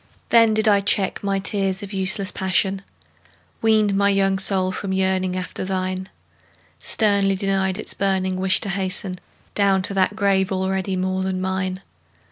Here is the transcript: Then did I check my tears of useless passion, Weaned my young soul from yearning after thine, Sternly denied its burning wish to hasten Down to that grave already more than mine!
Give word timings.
Then 0.29 0.55
did 0.55 0.67
I 0.67 0.81
check 0.81 1.23
my 1.23 1.37
tears 1.37 1.83
of 1.83 1.93
useless 1.93 2.31
passion, 2.31 2.81
Weaned 3.61 3.93
my 3.95 4.09
young 4.09 4.39
soul 4.39 4.71
from 4.71 4.93
yearning 4.93 5.37
after 5.37 5.63
thine, 5.63 6.09
Sternly 6.79 7.35
denied 7.35 7.77
its 7.77 7.93
burning 7.93 8.37
wish 8.37 8.59
to 8.61 8.69
hasten 8.69 9.19
Down 9.53 9.83
to 9.83 9.93
that 9.93 10.15
grave 10.15 10.51
already 10.51 10.95
more 10.95 11.21
than 11.21 11.39
mine! 11.39 11.83